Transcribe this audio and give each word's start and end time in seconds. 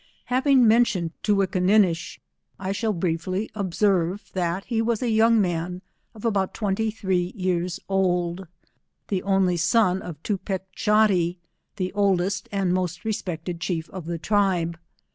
Having 0.33 0.67
mentioned 0.67 1.11
Toowinnakinnish, 1.21 2.17
I 2.57 2.71
shall 2.71 2.91
briefly 2.91 3.51
observe, 3.53 4.31
that 4.33 4.65
he 4.65 4.81
was 4.81 5.03
a 5.03 5.11
young 5.11 5.39
man 5.39 5.83
of 6.15 6.25
about 6.25 6.55
twenty 6.55 6.89
three 6.89 7.33
years 7.35 7.79
old, 7.87 8.47
the 9.09 9.21
only 9.21 9.57
son 9.57 10.01
of 10.01 10.17
Toopee 10.23 10.57
shottee, 10.75 11.37
the 11.75 11.93
oldest 11.93 12.49
and 12.51 12.73
most 12.73 13.05
respected 13.05 13.59
chief 13.61 13.91
of 13.91 14.05
the 14.07 14.17
tribe. 14.17 14.79